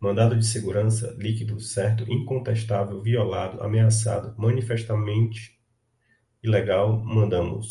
mandado 0.00 0.34
de 0.38 0.46
segurança, 0.46 1.14
líquido, 1.18 1.60
certo, 1.60 2.10
incontestável, 2.10 3.02
violado, 3.02 3.62
ameaçado, 3.62 4.34
manifestamente 4.38 5.60
ilegal, 6.42 7.04
mandamus 7.04 7.68